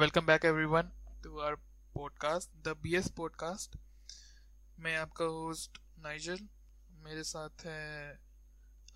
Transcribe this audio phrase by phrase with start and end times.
[0.00, 0.88] welcome back everyone
[1.22, 1.56] to our
[1.94, 3.76] podcast, the BS podcast.
[4.78, 6.38] मैं आपका host Nigel
[7.04, 8.18] मेरे साथ है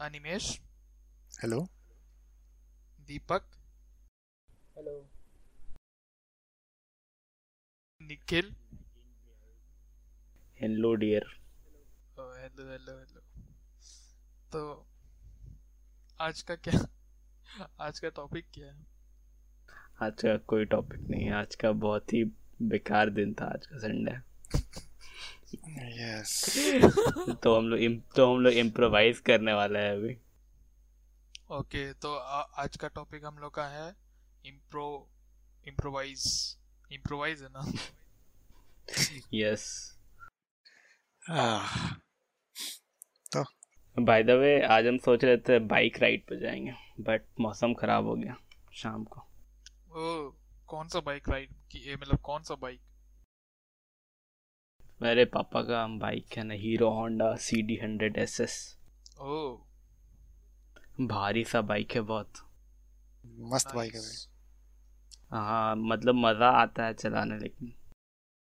[0.00, 0.48] Animesh
[1.42, 1.60] hello
[3.08, 3.48] Deepak
[4.76, 4.96] hello
[8.00, 8.54] Nikhil.
[10.60, 11.24] Hello dear
[12.20, 13.20] hello hello hello
[14.52, 14.86] तो
[16.20, 16.86] आज का क्या
[17.80, 18.99] आज का टॉपिक क्या है?
[20.02, 22.24] आज का कोई टॉपिक नहीं है। आज का बहुत ही
[22.62, 24.12] बेकार दिन था। आज का संडे
[26.04, 26.54] यस
[27.42, 30.16] तो हम लोग तो हम लोग इम्प्रोवाइज करने वाले है अभी।
[31.50, 33.96] ओके okay, तो आ, आज का टॉपिक हम लोग का है
[34.46, 35.10] इम्प्रो
[35.68, 36.56] इम्प्रोवाइज
[36.92, 37.72] इम्प्रोवाइज है ना?
[39.34, 39.96] Yes
[41.30, 41.88] ah,
[43.98, 48.04] by the way आज हम सोच रहे थे बाइक राइड पे जाएँगे बट मौसम खराब
[48.04, 48.36] हो गया
[48.72, 49.29] शाम को।
[49.92, 52.80] कौन सा बाइक राइड की ये मतलब कौन सा बाइक
[55.00, 58.56] मेरे पापा का बाइक है ना Hero Honda C D hundred S S
[59.20, 59.56] ओ
[61.08, 62.32] भारी सा बाइक है बहुत।
[63.52, 64.00] मस्त बाइक है
[65.32, 67.72] हाँ मतलब मज़ा आता है चलाने लेकिन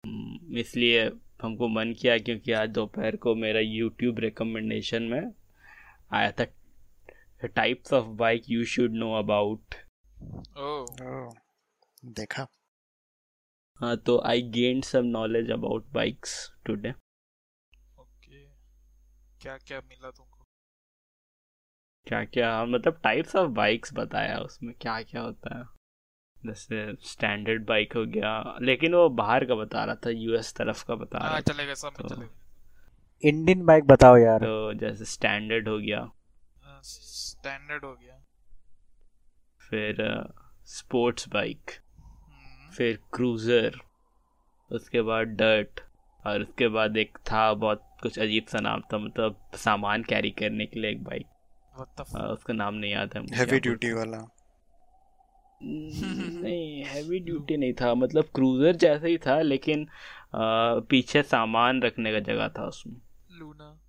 [0.05, 1.05] हम्म, इसलिए
[1.43, 5.33] हमको मन किया क्योंकि आज दोपहर को मेरा यूट्यूब रिकमेंडेशन में
[6.13, 6.45] आया था
[7.47, 9.75] types of bike you should know about
[10.23, 11.33] ओ भाई ओह,
[12.05, 12.47] देखा।
[13.81, 16.35] हाँ तो I gained some knowledge about bikes
[16.67, 16.91] today
[18.01, 18.45] okay
[19.43, 20.45] क्या क्या मिला तुमको?
[22.07, 25.65] क्या क्या मतलब टाइप्स ऑफ़ बाइक्स बताया उसमें क्या क्या होता है।
[26.37, 30.95] जैसे स्टैंडर्ड बाइक हो गया लेकिन वो बाहर का बता रहा था यूएस तरफ़ का
[30.95, 32.39] बता रहा हाँ था। चलेगा सब तो- चलेगा।
[33.25, 36.11] इंडियन बाइक बताओ यार। तो जैसे स्टैंडर्ड हो गया।
[36.85, 38.23] स्टैंडर्ड हो गया।
[39.73, 40.25] फिर
[40.67, 41.71] स्पोर्ट्स बाइक
[42.77, 43.81] फिर क्रूज़र
[44.71, 45.81] उसके बाद डर्ट
[46.27, 50.67] और उसके बाद एक था बहुत कुछ अजीब सा नाम था मतलब सामान कैरी करने
[50.67, 51.27] के लिए एक बाइक?
[52.33, 54.19] उसका नाम नहीं याद है मुझे हेवी ड्यूटी वाला।
[55.63, 59.87] नहीं हैवी ड्यूटी नहीं था मतलब क्रूज़र जैसा ही था लेकिन
[60.35, 63.01] आ, पीछे सामान रखने का जगह था उसमें।
[63.39, 63.82] लूना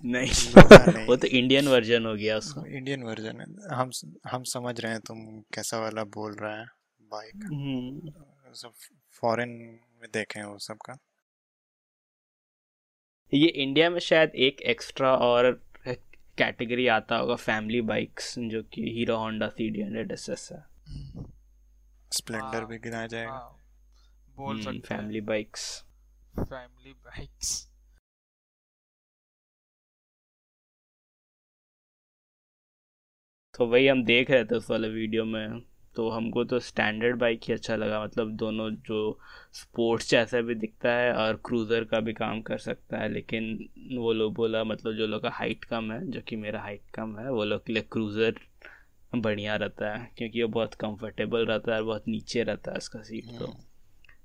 [0.04, 3.90] नहीं। वो तो इंडियन वर्जन हो गया उसका। इंडियन वर्जन है। हम
[4.30, 5.18] हम समझ रहे हैं तुम
[5.54, 6.66] कैसा वाला बोल रहा है
[7.00, 8.12] बाइक हम्म,
[8.54, 8.72] सब
[9.20, 9.48] फॉरेन
[10.00, 10.96] में देखे हैं वो सब का
[13.32, 15.50] ये इंडिया में शायद एक एक्स्ट्रा और
[15.86, 20.62] कैटेगरी आता होगा फैमिली बाइक्स जो कि Hero Honda C D hundred S S है
[22.12, 23.38] स्प्लेंडर भी गिनाया जाएगा।
[24.36, 25.84] बोल हम्म, सकते हैं। फैमिली बाइक्स
[26.34, 27.69] फैमिली बाइक्स
[33.60, 35.60] तो वही हम देख रहे थे उस वाले वीडियो में
[35.96, 39.18] तो हमको तो स्टैंडर्ड बाइक ही अच्छा लगा मतलब दोनों जो
[39.52, 44.12] स्पोर्ट्स जैसा भी दिखता है और क्रूज़र का भी काम कर सकता है लेकिन वो
[44.12, 47.30] लोग बोला मतलब जो लोग का हाइट कम है जो कि मेरा हाइट कम है
[47.30, 48.40] वो लोग के लिए क्रूज़र
[49.16, 53.02] बढ़िया रहता है क्योंकि वो बहुत कंफर्टेबल रहता है और बहुत नीचे रहता है उसका
[53.02, 53.64] सीट तो। हम्म।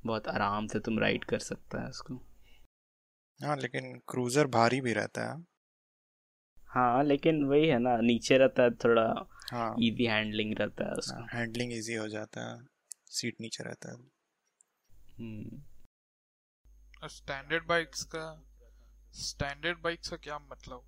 [0.06, 2.16] बहुत आराम से तुम राइड कर सकता है उसको।
[3.40, 5.55] हाँ लेकिन क्रूजर भारी भी रहता है।
[6.76, 11.38] हाँ लेकिन वही है ना नीचे रहता है थोड़ा हाँ। इजी हैंडलिंग रहता है उसका।
[11.38, 12.60] हैंडलिंग इजी हो जाता है
[13.10, 13.98] सीट नीचे रहता है।
[15.20, 15.62] हम्म।
[17.08, 18.44] स्टैंडर्ड बाइक्स का
[19.14, 20.84] स्टैंडर्ड बाइक्स का क्या मतलब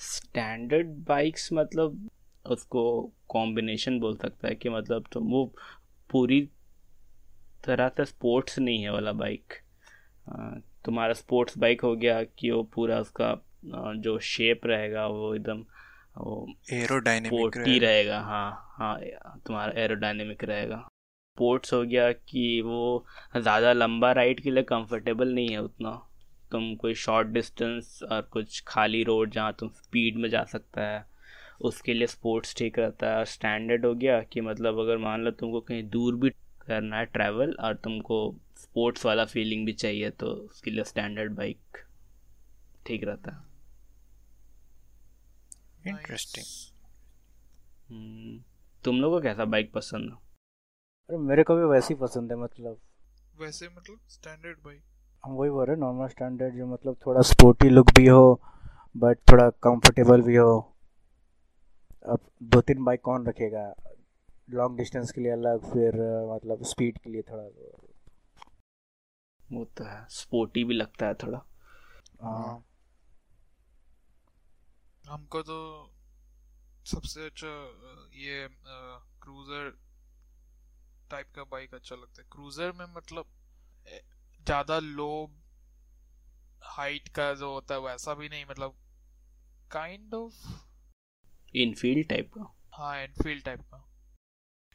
[0.00, 2.10] स्टैंडर्ड बाइक्स मतलब
[2.46, 5.54] उसको कॉम्बिनेशन बोल सकता है कि मतलब तो वो
[6.10, 6.50] पूरी
[7.64, 9.52] तरह से स्पोर्ट्स नहीं है वाला बाइक
[10.84, 13.34] तुम्हारा स्पोर्ट्स बाइक हो गया कि वो पूरा उसका
[13.64, 15.64] जो शेप रहेगा वो एकदम
[16.16, 18.98] वो एरोडायनेमिक स्पोर्टी रहेगा। हाँ हाँ
[19.46, 23.04] तुम्हारा एरोडायनेमिक रहेगा। स्पोर्ट्स हो गया कि वो
[23.36, 25.90] ज़्यादा लंबा राइड के लिए कंफर्टेबल नहीं है उतना।
[26.52, 31.04] तुम कोई शॉर्ट डिस्टेंस और कुछ खाली रोड जहाँ तुम स्पीड में जा सकता है
[31.60, 35.60] उसके लिए स्पोर्ट्स ठीक रहता है। स्टैंडर्ड हो गया कि मतलब अगर मान लो तुमको
[35.60, 36.30] कहीं दूर भी
[36.66, 38.18] करना है ट्रैवल और तुमको
[38.56, 41.84] स्पोर्ट्स वाला फीलिंग भी चाहिए तो उसके लिए स्टैंडर्ड बाइक
[42.86, 43.49] ठीक रहता है।
[45.86, 46.44] इंटरेस्टिंग
[47.90, 48.42] हम्म,
[48.84, 50.16] तुम लोग को कैसा बाइक पसंद है?
[51.08, 52.80] अरे मेरे को भी वैसे ही पसंद है मतलब।
[53.40, 54.82] वैसे मतलब स्टैंडर्ड बाइक
[55.24, 58.42] हम वही बोल रहे हैं नॉर्मल स्टैंडर्ड जो मतलब थोड़ा स्पोर्टी लुक भी हो
[58.96, 60.76] बट थोड़ा कंफर्टेबल भी हो।
[62.08, 63.74] अब दो तीन बाइक कौन रखेगा?
[64.50, 65.94] लॉन्ग डिस्टेंस के लिए अलग फिर
[66.34, 71.46] मतलब स्पीड के लिए थोड़ा वो। तो है स्पोर्टी भी लगता है थोड़ा।
[72.22, 72.64] हाँ।
[75.10, 75.56] हमको तो
[76.86, 77.48] सबसे अच्छा
[78.14, 78.48] ये
[79.22, 79.70] क्रूजर
[81.10, 83.26] टाइप का बाइक अच्छा लगता है। क्रूजर में मतलब
[84.46, 85.10] ज़्यादा लो
[86.64, 88.74] हाइट का जो होता है वैसा भी नहीं मतलब
[89.70, 90.34] काइंड ऑफ़
[91.54, 92.44] इनफील्ड टाइप का?
[92.74, 93.86] हाँ एनफील्ड टाइप का।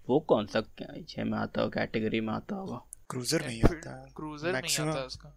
[0.07, 0.61] वो कौन सा
[1.09, 2.81] छः में आता होगा कैटेगरी में आता होगा?
[3.09, 5.33] क्रूजर नहीं ही आता है क्रूजर में ही Maximum- आता उसका।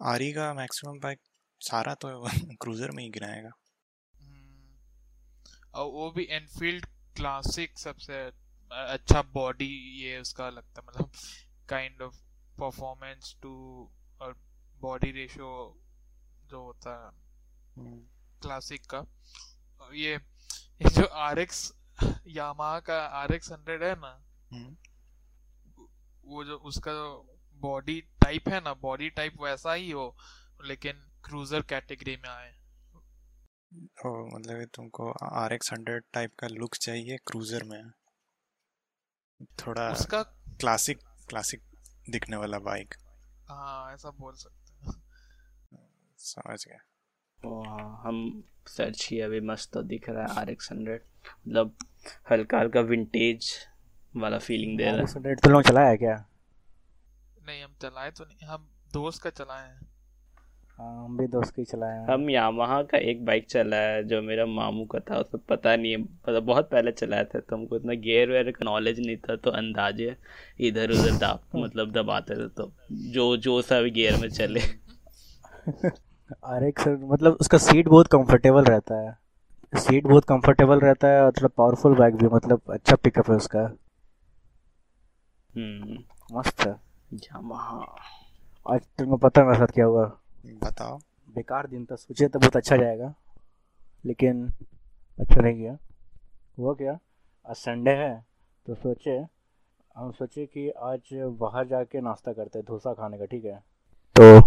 [0.00, 1.20] आरी का मैक्सिमम बाइक
[1.60, 2.08] सारा तो
[2.60, 3.50] क्रूजर में ही गिराएगा।
[5.74, 6.86] और वो भी एनफील्ड
[7.16, 8.30] क्लासिक सबसे
[8.70, 9.68] अच्छा बॉडी
[10.04, 11.10] ये उसका लगता है मतलब
[11.68, 12.16] काइंड ऑफ़
[12.60, 13.52] परफॉर्मेंस टू
[14.20, 14.36] और
[14.82, 15.78] बॉडी रेशियो
[16.50, 17.10] जो होता है
[17.76, 17.98] हम्म,
[18.42, 19.04] क्लासिक का।
[19.94, 21.72] ये ये जो आर एक्स
[22.26, 24.76] यामाहा का आर एक्स हंड्रेड है ना हम्म,
[26.24, 30.16] वो जो उसका जो बॉडी टाइप है ना बॉडी टाइप वैसा ही हो
[30.64, 30.92] लेकिन
[31.24, 32.54] क्रूजर कैटेगरी में आए।
[34.06, 37.90] ओ मतलब तुमको आर एक्स हंड्रेड टाइप का लुक चाहिए क्रूजर में।
[39.60, 40.22] थोड़ा उसका
[40.60, 40.98] क्लासिक
[41.28, 41.62] क्लासिक
[42.10, 42.94] दिखने वाला बाइक
[43.48, 44.92] हाँ ऐसा बोल सकते हैं।
[46.18, 46.78] समझ गया।
[47.38, 51.02] ओ हाँ, हम सर्च किया अभी मस्त तो दिख रहा है आर एक्स हंड्रेड
[51.48, 51.74] मतलब
[52.30, 53.52] हल्का हल्का विंटेज
[54.16, 56.16] वाला फीलिंग दे रहा है। तो लोग चलाया क्या?
[57.46, 59.91] नहीं हम चलाए तो नहीं हम दोस्त का चलाए हैं।
[60.82, 64.22] हाँ हम भी दोस्त की चलाए हैं। हम यामाहा का एक बाइक चलाया है जो
[64.22, 67.76] मेरा मामू का था उसमें पता नहीं है। मतलब बहुत पहले चलाया था तो हमको
[67.76, 70.16] इतना गेयर वेयर का नॉलेज नहीं था तो अंदाजे
[70.60, 74.60] इधर उधर दाब मतलब दबाते थे तो जो जो सा भी गियर में चले।
[76.44, 79.18] आर एक्स मतलब उसका सीट बहुत कंफर्टेबल रहता है।
[79.74, 83.60] सीट बहुत कंफर्टेबल रहता है और थोड़ा पावरफुल बाइक भी मतलब अच्छा पिकअप है उसका।
[85.56, 85.98] हम्म।
[86.38, 86.72] मस्त है।
[87.14, 87.96] यामाहा।
[88.74, 90.18] आज तुमको पता है मेरे साथ क्या हुआ?
[90.44, 90.98] बताओ।
[91.34, 93.14] बेकार दिन था, सोचे तो बहुत अच्छा जाएगा,
[94.04, 94.46] लेकिन
[95.18, 95.76] अच्छा नहीं गया
[96.58, 96.98] हुआ क्या?
[97.46, 98.24] आज संडे है
[98.66, 99.18] तो सोचे,
[99.96, 101.08] हम सोचे कि आज
[101.40, 103.62] बाहर जाके नाश्ता करते हैं, डोसा खाने का, ठीक है?
[104.16, 104.40] तो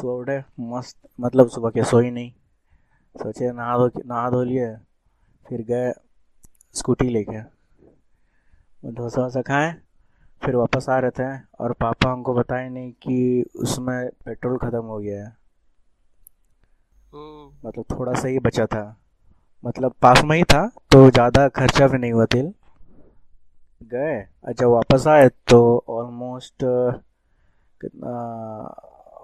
[0.00, 2.30] सुबह उठे मस्त मतलब सुबह के सोई नहीं।
[3.16, 4.74] सोचे, नहा धो नहा धो लिए,
[5.46, 5.92] फिर गए
[6.74, 7.40] स्कूटी लेके।
[8.84, 9.74] डोसा वोसा खाएँ
[10.42, 11.28] फिर वापस आ रहे थे
[11.60, 15.36] और पापा हमको बताए नहीं कि उसमें पेट्रोल ख़त्म हो गया है।
[17.64, 18.84] मतलब थोड़ा सा ही बचा था।
[19.64, 22.52] मतलब पास में ही था तो ज़्यादा खर्चा भी नहीं हुआ तेल।
[23.82, 26.64] गए और जब वापस आए तो ऑलमोस्ट
[27.80, 28.12] कितना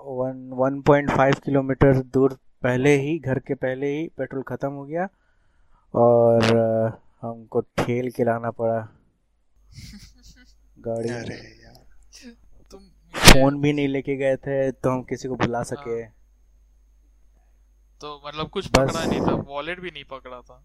[0.08, 4.84] one one point five kilometre दूर पहले ही घर के पहले ही पेट्रोल ख़त्म हो
[4.84, 5.08] गया।
[5.94, 6.44] और
[7.22, 8.78] हमको ठेल के लाना पड़ा।
[10.86, 12.32] गाड़ी अरे यार।
[12.70, 12.80] तुम
[13.14, 16.12] फ़ोन भी नहीं लेके गए थे तो हम किसी को बुला सके। हाँ।
[18.00, 20.64] तो मतलब कुछ बस। पकड़ा नहीं था वॉलेट भी नहीं पकड़ा था।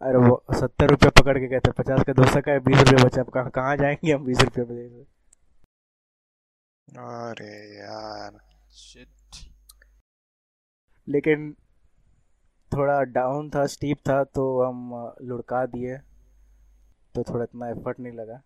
[0.00, 3.22] अरे वो सत्तर रुपये पकड़ के गए थे पचास का डोसा का बीस रुपये बचा
[3.24, 5.04] कहाँ कहाँ जाएँगे हम बीस रुपये में?
[6.88, 8.38] अरे यार।
[8.72, 9.08] शिट
[11.08, 11.52] लेकिन
[12.72, 15.96] थोड़ा डाउन था स्टीप था तो हम लुढ़का दिए
[17.14, 18.40] तो थोड़ा इतना एफर्ट नहीं लगा।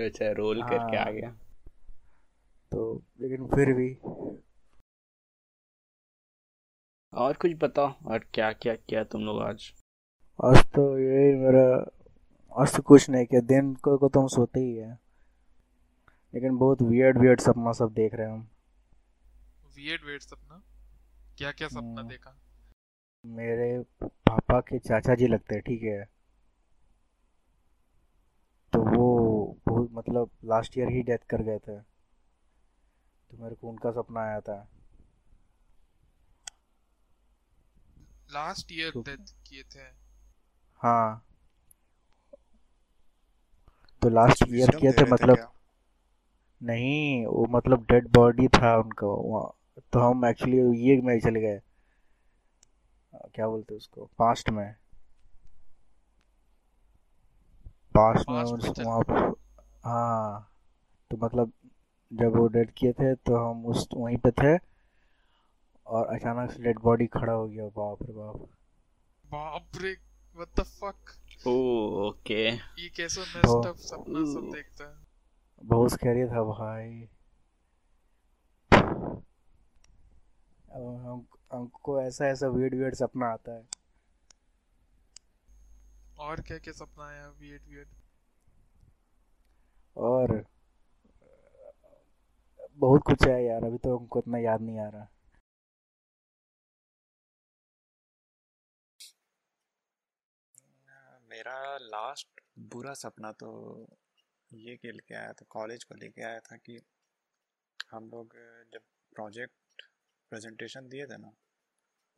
[0.00, 1.30] अच्छा रोल हाँ, करके आ हाँ। गया।
[2.72, 3.98] तो लेकिन फिर भी।
[7.12, 9.72] और कुछ बताओ और क्या क्या किया तुम लोग आज?
[10.44, 11.90] आज तो यही मेरा
[12.62, 14.98] आज तो कुछ नहीं किया। दिन को, को तो हम सोते ही है।
[16.34, 18.48] लेकिन बहुत वियर्ड वियर्ड सपना सब देख रहे हैं हम।
[19.76, 20.62] वियर्ड वेट सपना?
[21.38, 22.36] क्या क्या सपना हम्म। देखा?
[23.26, 26.04] मेरे पापा के चाचा जी लगते हैं ठीक है?
[28.72, 29.11] तो वो
[29.74, 31.80] बहुत मतलब लास्ट ईयर ही डेथ कर गए थे।
[33.30, 34.68] तो मेरे को उनका सपना आया था।
[38.30, 39.80] लास्ट ईयर तो- डेथ किए थे।
[40.76, 41.24] हाँ।
[44.02, 45.52] तो लास्ट ईयर किए थे रहे थे मतलब
[46.62, 49.52] नहीं वो मतलब डेड बॉडी था उनका वहाँ
[49.92, 51.60] तो हम एक्चुअली ये में चले गए।
[53.14, 54.10] क्या बोलते उसको?
[54.18, 54.74] पास्ट में।
[57.98, 59.41] पास्ट में वहाँ पर
[59.84, 60.48] हाँ
[61.10, 61.52] तो मतलब
[62.10, 64.56] जब वो डेड किए थे तो हम उस वहीं पे थे
[65.86, 68.48] और अचानक से डेड बॉडी खड़ा हो गया बाप रे बाप।
[69.24, 69.92] बाप रे
[70.36, 71.14] what the fuck
[71.46, 71.54] O
[72.02, 72.42] okay.
[72.78, 75.04] ये कैसा मेस्ड अप सपना सब देखता है।
[75.62, 77.08] बहुत स्कैरी था भाई।
[80.72, 83.66] अब हम हमको ऐसा ऐसा वियर्ड वियर्ड सपना आता है।
[86.18, 87.88] और क्या क्या सपना आया वियर्ड वियर्ड
[89.96, 90.42] और
[92.82, 95.08] बहुत कुछ है यार अभी तो हमको इतना याद नहीं आ रहा।
[101.30, 102.40] मेरा लास्ट
[102.72, 103.50] बुरा सपना तो
[104.52, 106.78] ये के लेके आया था कॉलेज को लेके आया था कि
[107.90, 108.34] हम लोग
[108.72, 108.80] जब
[109.14, 109.82] प्रोजेक्ट
[110.32, 111.32] प्रेजेंटेशन दिए थे ना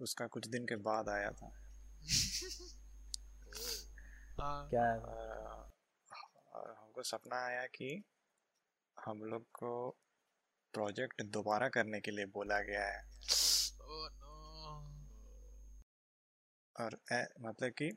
[0.01, 1.51] उसका कुछ दिन के बाद आया था।
[4.41, 4.87] हाँ, क्या?
[6.81, 8.03] हमको सपना आया कि
[8.97, 9.75] हम लोग को
[10.75, 13.03] प्रोजेक्ट दोबारा करने के लिए बोला गया है।
[13.85, 14.33] oh no.
[16.77, 17.91] और ए, मतलब कि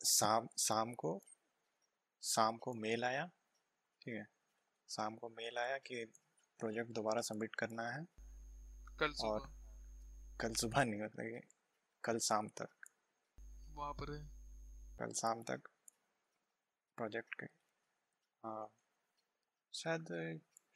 [0.00, 1.22] शाम शाम को
[2.22, 3.26] शाम को मेल आया
[4.02, 4.24] ठीक है?
[4.88, 6.04] शाम को मेल आया कि
[6.60, 8.04] प्रोजेक्ट दोबारा सबमिट करना है।
[8.98, 9.48] कल सुबह। और
[10.40, 11.40] कल सुबह नहीं मतलब कि
[12.04, 12.68] कल शाम तक।
[13.76, 14.18] बाप रे।
[14.98, 15.68] कल शाम तक
[16.98, 17.46] प्रोजेक्ट के
[18.44, 18.68] हाँ।
[19.74, 20.04] शायद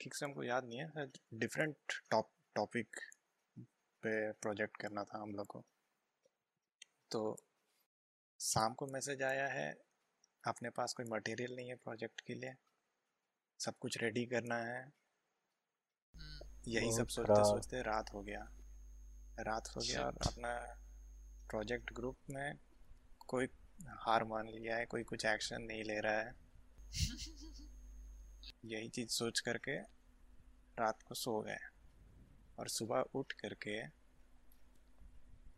[0.01, 1.77] ठीक से हमको याद नहीं है शायद डिफरेंट
[2.11, 2.97] टॉप टॉपिक
[4.03, 5.65] पे प्रोजेक्ट करना था हम लोग को।
[7.11, 7.37] तो
[8.41, 9.77] शाम को मैसेज आया है
[10.47, 12.55] अपने पास कोई मटेरियल नहीं है प्रोजेक्ट के लिए
[13.61, 14.83] सब कुछ रेडी करना है।
[16.15, 18.49] हम्म, यही सब सोचते सोचते रात हो गया।
[19.41, 20.83] रात हो गया और अपना
[21.49, 22.59] प्रोजेक्ट ग्रुप में
[23.29, 23.49] कोई
[23.89, 26.35] हार मान लिया है कोई कुछ एक्शन नहीं ले रहा है।
[28.65, 29.79] यही चीज़ सोच करके
[30.79, 31.59] रात को सो गए
[32.59, 33.83] और सुबह उठ करके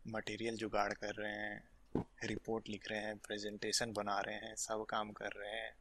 [0.07, 1.69] मटेरियल जुगाड़ कर रहे हैं
[2.25, 5.77] रिपोर्ट लिख रहे हैं प्रेजेंटेशन बना रहे हैं सब काम कर रहे हैं।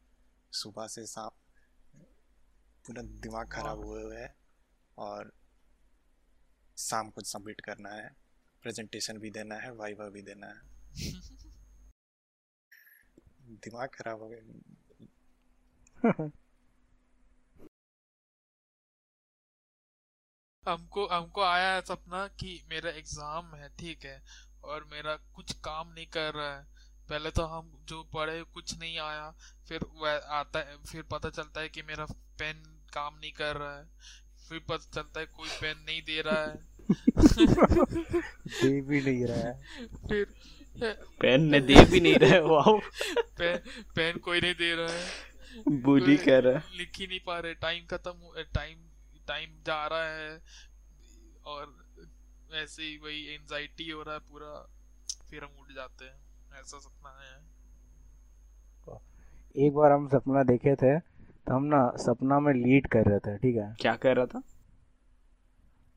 [0.51, 1.29] सुबह से शाम
[2.85, 4.35] पूरा दिमाग खराब हुए हुए है
[4.97, 5.31] और
[6.77, 8.15] शाम को सबमिट करना है
[8.61, 10.61] प्रेजेंटेशन भी देना है वाइवा भी देना है।
[13.41, 16.31] दिमाग खराब हो गया।
[20.67, 24.21] हमको हमको आया है सपना कि मेरा एग्ज़ाम है ठीक है
[24.63, 26.65] और मेरा कुछ काम नहीं कर रहा है।
[27.09, 29.29] पहले तो हम जो पढ़े कुछ नहीं आया
[29.67, 32.05] फिर वह आता है फिर पता चलता है कि मेरा
[32.39, 33.85] पेन काम नहीं कर रहा है।
[34.49, 36.55] फिर पता चलता है कोई पेन नहीं दे रहा है।
[38.51, 39.53] दे भी नहीं रहा है।
[40.07, 40.25] फिर
[41.21, 42.77] पेन ने दे भी नहीं रहे वाओ
[43.37, 43.57] पेन
[43.95, 45.25] पेन कोई नहीं दे रहा है।
[45.81, 48.77] कोई कह रहा है। लिख ही नहीं पा रहे टाइम खत्म टाइम
[49.27, 50.39] टाइम जा रहा है
[51.45, 51.75] और
[52.53, 54.53] ऐसे ही वही एंजाइटी हो रहा है पूरा
[55.29, 57.35] फिर हम उठ जाते हैं। ऐसा सपना है।
[59.55, 63.37] एक बार हम सपना देखे थे तो हम ना सपना में लीड कर रहे थे
[63.37, 63.75] ठीक है?
[63.81, 64.41] क्या कह रहा था?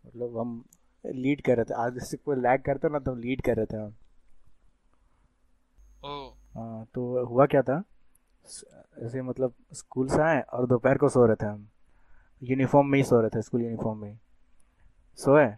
[0.06, 0.64] मतलब हम
[1.04, 3.66] लीड कर रहे थे। आगे से कोई लैग करता ना तो हम लीड कर रहे
[3.66, 3.94] थे हम।
[6.04, 7.82] ओ। हाँ तो हुआ क्या था?
[8.99, 11.68] ऐसे मतलब स्कूल से आए और दोपहर को सो रहे थे हम।
[12.42, 14.18] यूनिफॉर्म में ही सो रहे थे, स्कूल यूनिफॉर्म में
[15.18, 15.49] सोए।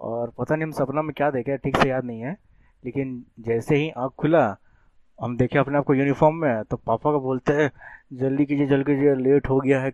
[0.00, 2.36] और पता नहीं हम सपना में क्या देखे, ठीक से याद नहीं है,
[2.84, 4.44] लेकिन जैसे ही आँख खुला,
[5.18, 7.70] हम देखे अपने आप को यूनिफॉर्म में तो पापा को बोलते हैं,
[8.12, 9.92] जल्दी कीजिए जल्दी कीजिए, लेट हो गया है,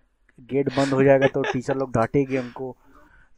[0.48, 2.76] गेट बंद हो जाएगा तो टीचर लोग डांटेगी हमको।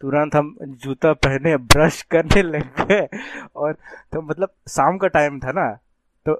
[0.00, 3.08] तुरंत हम जूता पहने, ब्रश करने लग गए
[3.56, 3.72] और
[4.12, 5.70] तो मतलब शाम का टाइम था ना
[6.26, 6.34] तो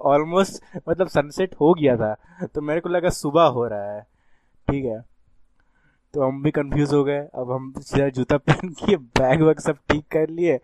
[0.00, 4.06] ऑलमोस्ट मतलब सनसेट हो गया था तो मेरे को लगा सुबह हो रहा है।
[4.68, 5.00] ठीक है।
[6.14, 9.78] तो हम भी कंफ्यूज हो गए। अब हम सीधा जूता पहन के बैग वैग सब
[9.90, 10.58] ठीक कर लिए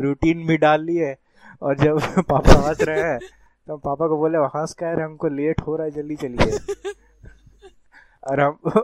[0.00, 1.14] रूटीन भी डाल लिए
[1.62, 3.18] और जब पापा हंस रहे हैं
[3.66, 6.58] तो हम पापा को बोले हंस कह रहे हमको लेट हो रहा है जल्दी चलिए।
[8.30, 8.58] और हम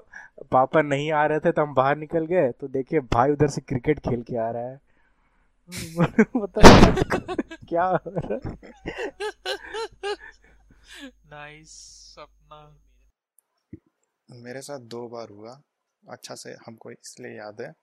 [0.52, 3.60] पापा नहीं आ रहे थे तो हम बाहर निकल गए। तो देखिए भाई उधर से
[3.60, 4.80] क्रिकेट खेल के आ रहा है।
[6.36, 7.36] मतलब
[7.68, 8.56] क्या हो रहा है?
[11.30, 11.70] नाइस
[12.14, 12.60] सपना।
[14.30, 15.62] मेरे साथ दो बार हुआ।
[16.08, 17.74] अच्छा से हमको इसलिए याद है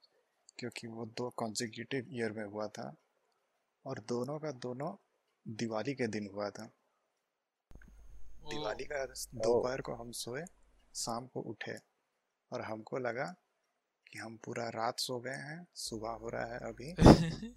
[0.59, 2.95] क्योंकि वो दो कॉन्जिक्यूटिव ईयर में हुआ था
[3.85, 4.95] और दोनों का दोनों
[5.47, 6.65] दिवाली के दिन हुआ था।
[8.49, 10.43] दिवाली का दोपहर को हम सोए
[10.95, 11.77] शाम को उठे
[12.51, 13.35] और हमको लगा
[14.07, 16.95] कि हम पूरा रात सो गए हैं सुबह हो रहा है अभी।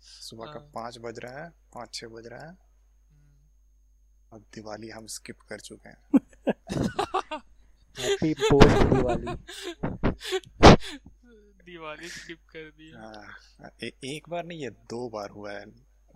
[0.00, 2.52] सुबह का हाँ। पाँच बज रहा है पाँच छः बज रहा है।
[3.10, 3.48] हम्म,
[4.32, 7.40] और दिवाली हम स्किप कर चुके हैं।
[7.98, 9.34] Happy post Diwali
[11.66, 15.64] Diwali skip कर दिया हाँ, ए, एक बार नहीं ये दो बार हुआ है।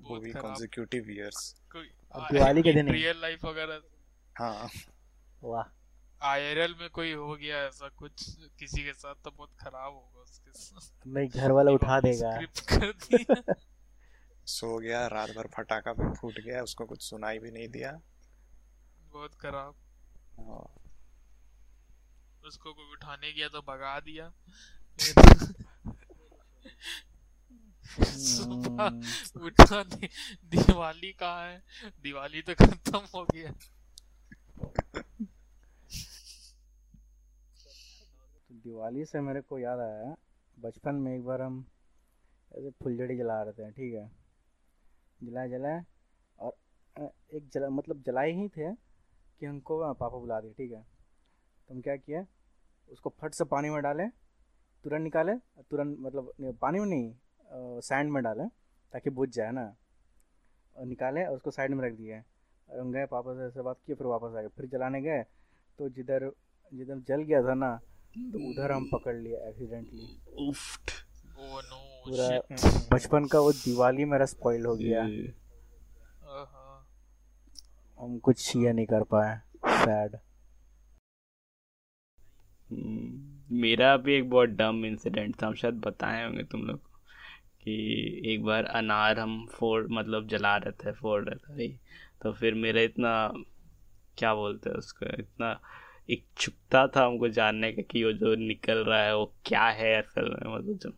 [0.00, 3.72] वो भी ईयर्स कोई अब दिवाली के दिन रियल लाइफ अगर
[4.38, 4.68] हाँ।
[5.44, 5.64] वाह।
[6.28, 8.24] आईआरएल में कोई हो गया ऐसा कुछ
[8.58, 12.30] किसी के साथ तो बहुत खराब होगा उसके साथ। नहीं घर वाला उठा देगा।
[12.72, 13.54] कर दिया
[14.46, 17.92] सो गया रात भर फटाका भी फूट गया उसको कुछ सुनाई भी नहीं दिया।
[19.12, 19.74] बहुत खराब।
[20.40, 20.64] हाँ,
[22.50, 24.32] उसको कोई उठाने गया तो भगा दिया।
[28.20, 30.08] सुबह उठा दि,
[30.50, 31.62] दिवाली कहाँ है?
[32.02, 33.52] दिवाली तो खत्म हो गया।
[38.42, 40.14] तो दिवाली से मेरे को याद आया
[40.56, 41.64] बचपन में एक बार हम
[42.52, 44.06] ऐसे फुलझड़ी जला रहे थे ठीक है?
[45.20, 45.84] जलाए जलाए
[46.38, 46.52] और
[47.34, 50.82] एक जला मतलब जलाए ही थे कि हमको पापा बुला दिए ठीक है?
[50.82, 52.22] तो हम क्या किए
[52.90, 54.08] उसको फट से पानी में डालें
[54.84, 55.32] तुरंत निकाले
[55.70, 56.32] तुरंत मतलब
[56.62, 58.48] पानी में नहीं सैंड में डालें
[58.92, 59.64] ताकि बुझ जाए ना।
[60.76, 62.18] और निकाले और उसको साइड में रख दिए।
[62.68, 65.22] और हम गए पापा से ऐसे बात किए फिर वापस आ गए फिर जलाने गए
[65.78, 66.30] तो जिधर
[66.72, 67.74] जिधर जल गया था ना
[68.16, 70.06] तो उधर हम पकड़ लिए एक्सीडेंटली
[71.40, 72.28] नो पूरा
[72.92, 75.02] बचपन का वो दिवाली मेरा स्पॉइल हो गया।
[78.00, 80.16] हम कुछ ये नहीं कर पाए। सैड
[83.50, 86.78] मेरा भी एक बहुत डम इंसिडेंट था हम शायद बताए होंगे तुम लोग
[87.62, 87.82] कि
[88.26, 91.80] एक बार अनार हम फोड़ मतलब जला रहे थे फोड़ रहे थे भाई
[92.22, 93.32] तो फिर मेरा इतना
[94.18, 95.60] क्या बोलते हैं उसको इतना
[96.10, 100.24] इच्छुकता था हमको जानने का कि वो जो निकल रहा है वो क्या है असल
[100.28, 100.90] में मतलब जो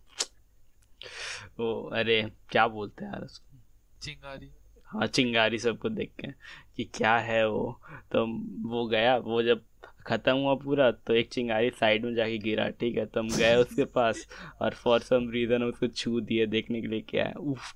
[1.59, 3.59] वो अरे क्या बोलते हैं यार उसको?
[4.03, 4.51] चिंगारी।
[4.85, 6.29] हाँ चिंगारी सबको देख के
[6.77, 7.81] कि क्या है वो?
[8.13, 8.27] तो
[8.69, 9.65] वो गया वो जब
[10.07, 13.07] खत्म हुआ पूरा तो एक चिंगारी साइड में जाके गिरा ठीक है?
[13.07, 14.27] तो हम गए उसके पास
[14.63, 17.35] और फॉर सम रीजन उसको छू दिए देखने के लिए क्या है?
[17.35, 17.75] उफ।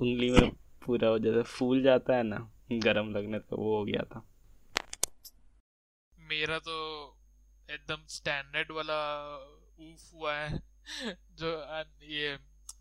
[0.00, 0.50] उंगली में
[0.82, 4.26] पूरा वो जैसे फूल जाता है ना गरम लगने तो वो हो गया था।
[6.18, 6.76] मेरा तो
[7.68, 8.98] एकदम स्टैंडर्ड वाला
[9.80, 10.58] ऊफ हुआ है
[11.38, 11.50] जो
[12.04, 12.28] ये,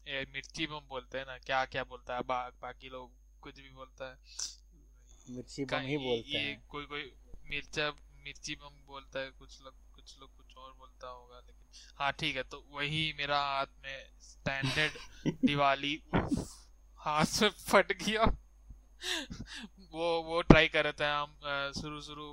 [0.08, 3.12] ये मिर्ची बम बोलते हैं ना क्या क्या बोलता है बा, बाकी लोग
[3.42, 4.18] कुछ भी बोलता है।
[5.30, 7.02] मिर्ची बम ही बोलते हैं। कोई कोई
[7.50, 7.90] मिर्चा
[8.24, 12.36] मिर्ची बम बोलता है कुछ लोग कुछ लोग कुछ और बोलता होगा लेकिन हाँ ठीक
[12.36, 15.94] है तो वही मेरा हाथ में स्टैंडर्ड दिवाली
[17.00, 18.24] हाथ में फट गया।
[19.94, 22.26] वो वो ट्राई कर रहे थे हम शुरू शुरू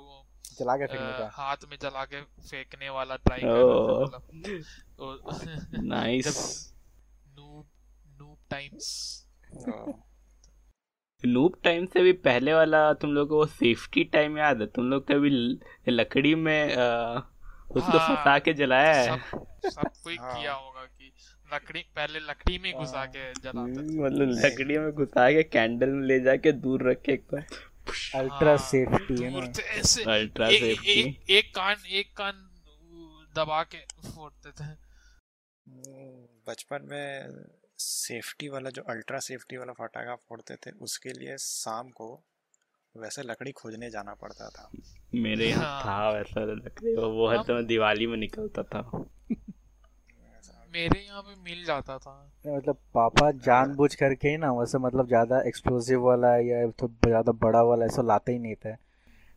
[0.59, 4.63] जला के फेंकने का। हाथ में जला के फेंकने वाला ट्राई कर रहे थे मतलब।
[4.97, 6.37] तो nice
[7.37, 7.65] noob
[8.19, 8.89] noob times
[11.23, 15.07] noob time से भी पहले वाला तुम लोग को सेफ्टी टाइम याद है। तुम लोग
[15.07, 15.29] कभी
[15.89, 19.17] लकड़ी में उसको हाँ, फंसा के जलाया है?
[19.17, 21.11] सब सब कोई हाँ। किया होगा कि
[21.53, 26.05] लकड़ी पहले लकड़ी में घुसा के जलाते हम्म, मतलब लकड़ी में घुसा के कैंडल में
[26.07, 27.45] ले जाके दूर रख के एक बार।
[28.15, 29.45] अल्ट्रा हाँ, सेफ्टी है ना।
[29.79, 32.43] ऐसे अल्ट्रा सेफ्टी एक, एक कान एक कान
[33.35, 33.77] दबा के
[34.09, 34.71] फोड़ते थे।
[36.47, 37.29] बचपन में
[37.79, 42.09] सेफ्टी वाला जो अल्ट्रा सेफ्टी वाला फटाका फोड़ते थे उसके लिए शाम को
[42.95, 44.69] वैसे लकड़ी खोजने जाना पड़ता था।
[45.15, 48.81] मेरे यहाँ हाँ। था वैसा लकड़ी वो वो हर समय दिवाली में निकलता था।
[50.73, 52.13] मेरे यहाँ पे मिल जाता था।
[52.47, 57.61] मतलब पापा जानबूझ करके ही ना वैसे मतलब ज़्यादा एक्सप्लोसिव वाला या तो ज़्यादा बड़ा
[57.63, 58.73] वाला ऐसा लाते ही नहीं थे।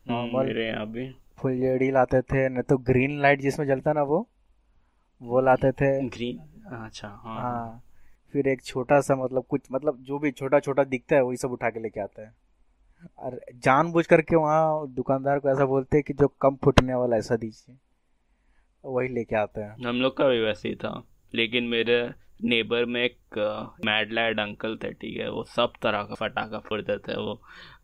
[0.05, 4.27] नॉर्मल मेरे यहाँ भी। फुलझड़ी लाते थे नहीं तो ग्रीन लाइट जिसमें जलता ना वो
[5.21, 6.37] वो लाते थे। ग्रीन
[6.77, 7.81] अच्छा हाँ। हाँ।
[8.33, 11.51] फिर एक छोटा सा मतलब कुछ मतलब जो भी छोटा छोटा दिखता है वही सब
[11.51, 12.33] उठा के लेके आता है।
[13.17, 17.35] और जानबूझ करके वहाँ दुकानदार को ऐसा बोलते हैं कि जो कम फुटने वाला ऐसा
[17.35, 17.75] दीजिए।
[18.85, 21.03] वही लेके आते हैं। हम लोग का भी वैसे ही था।
[21.35, 22.11] लेकिन मेरे
[22.43, 23.17] नेबर में एक
[23.85, 27.33] मैडलैड अंकल थे ठीक है वो सब तरह का फटाका फोड़ते थे। वो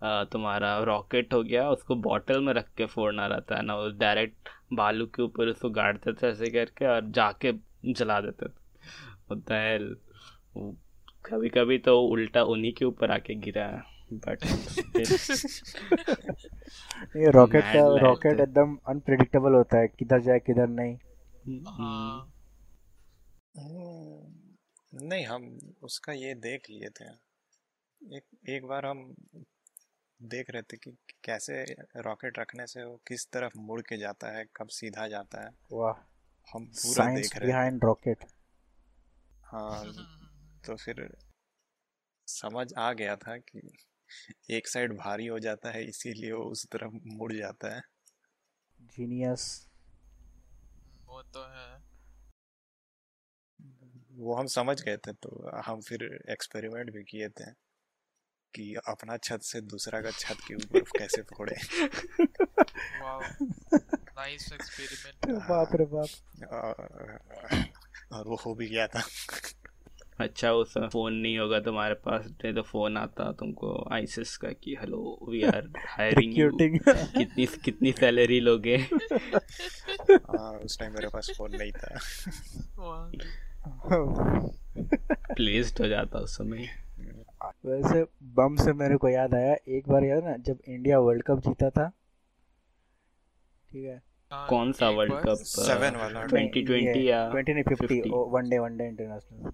[0.03, 3.89] अ, तुम्हारा रॉकेट हो गया उसको बॉटल में रख के फोड़ना रहता है ना वो
[3.89, 7.53] डायरेक्ट बालू के ऊपर उसको गाड़ते थे ऐसे करके और जाके
[7.86, 8.65] जला देते थे।
[11.26, 13.67] कभी कभी तो उल्टा उन्हीं के ऊपर आके गिरा
[14.13, 14.43] बट
[17.17, 20.96] ये रॉकेट का रॉकेट थे। एकदम अनप्रिडिक्टेबल होता है किधर जाए किधर नहीं।
[21.67, 22.34] हाँ
[24.93, 27.06] नहीं हम उसका ये देख लिए थे।
[28.17, 29.15] एक एक बार हम
[30.22, 30.91] देख रहे थे कि
[31.24, 31.63] कैसे
[31.98, 35.93] रॉकेट रखने से वो किस तरफ़ मुड़ के जाता है कब सीधा जाता है। वाह।
[36.54, 38.26] हम पूरा देख रहे थे। बिहाइंड रॉकेट
[39.46, 39.84] हाँ।
[40.67, 41.08] तो फिर
[42.27, 43.62] समझ आ गया था कि
[44.49, 47.82] एक साइड भारी हो जाता है इसीलिए वो उस तरफ़ मुड़ जाता है।
[48.80, 49.67] जीनियस
[51.06, 51.69] वो तो है।
[54.12, 55.30] वो हम समझ गए थे तो
[55.62, 57.51] हम फिर एक्सपेरिमेंट भी किए थे
[58.53, 61.56] कि अपना छत से दूसरा का छत के ऊपर कैसे फोड़े।
[63.01, 63.21] वाओ
[63.73, 66.10] नाइस एक्सपेरिमेंट बाप रे बाप।
[66.53, 67.19] और
[68.12, 69.01] और वो हो भी गया था।
[70.19, 74.49] अच्छा उस समय फ़ोन नहीं होगा तुम्हारे पास नहीं तो फ़ोन आता तुमको आईसिस का
[74.49, 78.75] कि hello we are hiring you कितनी कितनी सैलरी लोगे?
[80.12, 81.99] हाँ उस टाइम मेरे पास फ़ोन नहीं था।
[85.34, 86.67] प्लेस्ड हो जाता उस समय।
[87.65, 91.39] वैसे बम से मेरे को याद आया एक बार याद ना जब इंडिया वर्ल्ड कप
[91.39, 91.88] जीता था
[93.71, 94.01] ठीक है?
[94.34, 98.12] कौन सा वर्ल्ड कप Seven वाला। 2020 या ट्वेंटी नहीं फिफ्टी 50?
[98.32, 99.51] वनडे वनडे इंटरनेशनल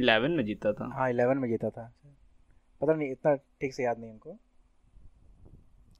[0.00, 1.92] 11 में जीता था। हाँ इलेवन में जीता था।
[2.80, 4.36] पता नहीं, इतना ठीक से याद नहीं हमको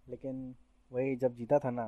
[0.09, 0.55] लेकिन
[0.91, 1.85] वही जब जीता था ना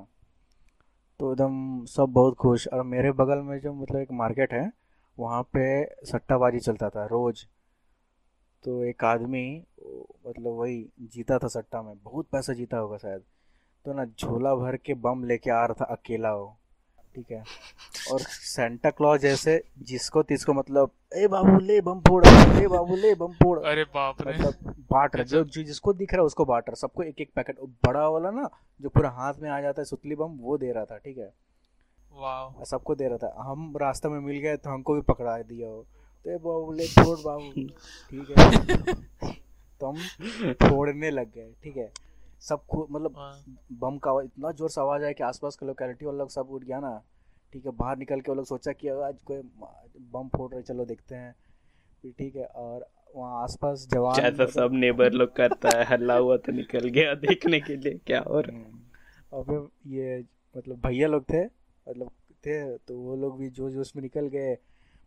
[1.21, 4.71] तो एकदम सब बहुत खुश। और मेरे बगल में जो मतलब एक मार्केट है,
[5.19, 7.47] वहाँ पे सट्टाबाजी चलता था रोज।
[8.65, 9.45] तो एक आदमी
[10.27, 13.23] मतलब वही जीता था सट्टा में। बहुत पैसा जीता होगा शायद।
[13.85, 16.57] तो ना झोला भर के बम लेके आ रहा था अकेला वो।
[17.15, 17.43] ठीक है।
[18.13, 23.15] और सेंटा क्लॉज जैसे जिसको तिसको मतलब ए बाबू ले बम फोड़ ए बाबू ले
[23.15, 26.69] बम फोड़। अरे बाप रे। मतलब बांट रहा। जो जिसको दिख रहा है उसको बांट
[26.69, 28.49] रहा सबको एक एक पैकेट बड़ा वाला ना
[28.81, 31.33] जो पूरा हाथ में आ जाता है सुतली बम वो दे रहा था ठीक है।
[32.13, 35.69] वाह सबको दे रहा था। हम रास्ते में मिल गए तो हमको भी पकड़ा दिया
[35.69, 35.85] वो।
[36.25, 37.51] तो ए बाबू ले छोड़ बाबू।
[38.11, 39.35] ठीक है।
[39.81, 41.91] तो हम फोड़ने लग गए ठीक है।
[42.43, 45.67] सब खु- मतलब हाँ, बम का आवाज़ इतना ज़ोर से आवाज़ आया कि आसपास के
[45.67, 47.03] लोकेलिटी वाले लोग सब उठ गया ना।
[47.53, 49.37] ठीक है बाहर निकल के वो लोग सोचा कि आज कोई
[50.13, 51.35] बम फोड़ रहे चलो देखते हैं।
[52.03, 56.37] फिर ठीक है और वहाँ आसपास जवान जैसा सब नेबर लोग करता है हल्ला हुआ
[56.37, 58.51] तो निकल गया देखने के लिए क्या और?
[58.51, 58.81] हम्म।
[59.33, 60.19] और फिर ये
[60.57, 62.11] मतलब भैया लोग थे मतलब
[62.47, 64.53] थे तो वो लोग भी जोश जोश में निकल गए।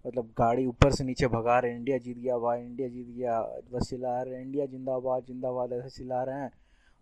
[0.06, 3.40] मतलब गाड़ी ऊपर से नीचे भगा रहे इंडिया जीत गया भाई इंडिया जीत गया
[3.74, 6.52] बस चिल्ला रहे इंडिया जिंदाबाद जिंदाबाद ऐसे चिल्ला रहे हैं।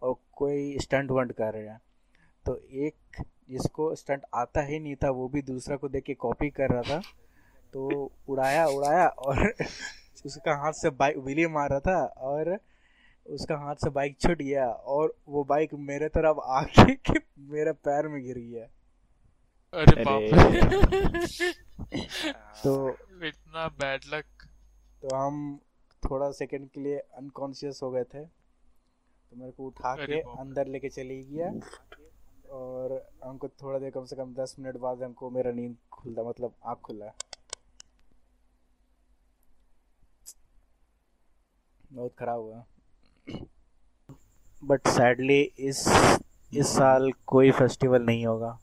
[0.03, 1.81] और कोई स्टंट वंट कर रहे हैं।
[2.45, 6.49] तो एक जिसको स्टंट आता ही नहीं था वो भी दूसरा को देख के कॉपी
[6.49, 7.01] कर रहा था।
[7.73, 9.53] तो उड़ाया उड़ाया और
[10.25, 12.59] उसका हाथ से बाइक विली मार रहा था और
[13.27, 18.07] उसका हाथ से बाइक छूट गया और वो बाइक मेरे तरफ़ आके के मेरे पैर
[18.07, 18.67] में गिर गया।
[19.73, 21.51] अरे बाप रे।
[22.63, 22.89] तो
[23.23, 24.25] इतना बैड लक
[25.01, 25.59] तो हम
[26.03, 28.42] थोड़ा सेकंड के लिए अनकॉन्शियस हो गए थे।
[29.33, 31.47] तो मेरे को उठा के अंदर लेके चली गया
[32.55, 32.91] और
[33.23, 36.79] हमको थोड़ा देर कम से कम दस मिनट बाद हमको मेरा नींद खुलता मतलब आँख
[36.83, 37.11] खुला।
[41.93, 42.63] बहुत खराब हुआ।
[44.63, 45.87] बट सैडली इस
[46.53, 48.57] इस साल कोई फेस्टिवल नहीं होगा।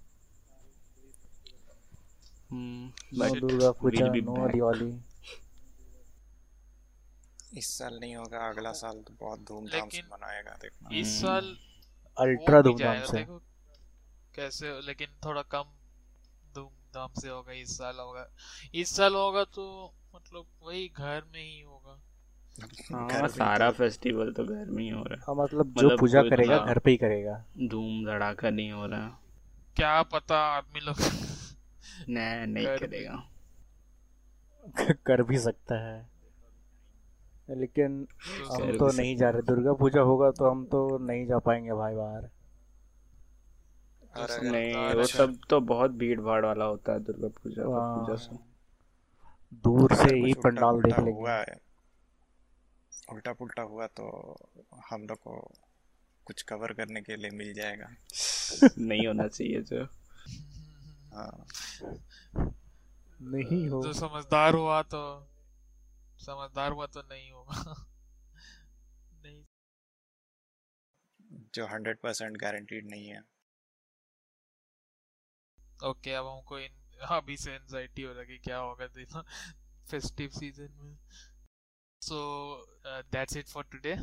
[2.53, 4.49] No Durga Puja no.
[4.49, 4.93] Diwali.
[7.57, 11.19] इस साल नहीं होगा अगला साल तो बहुत धूमधाम से लेकिन- मनाएगा देखना। इस हम्म।
[11.19, 11.57] साल
[12.19, 13.27] अल्ट्रा धूमधाम से।
[14.35, 15.65] कैसे लेकिन थोड़ा कम
[16.55, 18.29] धूमधाम से होगा इस साल होगा।
[18.75, 22.03] इस साल होगा तो मतलब वही घर में ही होगा।
[22.93, 26.23] हाँ सारा फेस्टिवल तो घर में ही हो रहा है। हाँ मतलब जो मतलब पूजा
[26.23, 29.21] करेगा। घर पे ही करेगा। धूम धड़ाका नहीं हो रहा।
[29.77, 30.97] क्या पता आदमी लोग
[32.09, 33.31] नहीं नहीं करेगा।
[34.93, 36.10] कर भी सकता है।
[37.55, 41.39] लेकिन तो हम तो नहीं जा रहे। दुर्गा पूजा होगा तो हम तो नहीं जा
[41.39, 42.31] पाएँगे भाई बाहर।
[44.21, 47.63] और तो नहीं वो अच्छा- सब तो बहुत भीड़ भाड़ वाला होता है दुर्गा पूजा
[47.63, 48.37] हाँ। पूजा से।
[49.55, 51.61] दूर से ही पंडाल देख पुल्टा हुआ लेंगे। है।
[53.13, 54.37] उल्टा पुल्टा हुआ तो
[54.91, 55.53] हम लोग को
[56.25, 57.87] कुछ कवर करने के लिए मिल जाएगा।
[58.79, 59.85] नहीं होना चाहिए जो।
[61.15, 61.47] हाँ।
[63.23, 65.27] नहीं हो जो समझदार हुआ तो
[66.21, 67.75] समझदार हुआ तो नहीं होगा
[69.15, 69.45] नहीं।
[71.55, 73.23] जो हंड्रेड परसेंट गारंटीड नहीं है।
[75.85, 76.79] ओके अब हमको इन
[77.17, 79.23] अभी से एंजाइटी हो रहा है कि क्या होगा देखो
[79.91, 80.97] फेस्टिव सीज़न में।
[82.03, 82.19] So
[82.87, 83.95] that's it for today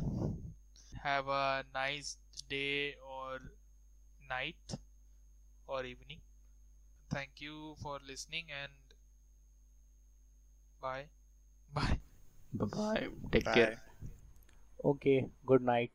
[1.04, 2.16] have a nice
[2.48, 2.64] day
[3.16, 3.48] और
[4.30, 4.76] नाइट
[5.68, 6.20] और evening
[7.10, 8.94] thank you for listening and
[10.82, 11.08] bye
[11.70, 11.98] bye
[12.52, 13.08] Bye bye.
[13.32, 13.52] Take bye.
[13.52, 13.80] care.
[14.84, 15.26] Okay.
[15.46, 15.92] Good night.